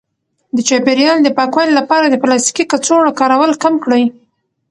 د 0.55 0.57
چاپیریال 0.67 1.17
د 1.23 1.27
پاکوالي 1.37 1.73
لپاره 1.79 2.05
د 2.07 2.15
پلاستیکي 2.21 2.63
کڅوړو 2.71 3.15
کارول 3.19 3.51
کم 3.63 3.73
کړئ. 3.83 4.03